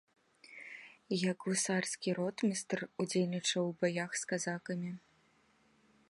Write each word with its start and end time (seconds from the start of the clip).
Як 1.31 1.37
гусарскі 1.49 2.15
ротмістр 2.19 2.79
удзельнічаў 3.03 3.63
у 3.73 3.75
баях 3.83 4.11
з 4.23 4.31
казакамі. 4.31 4.91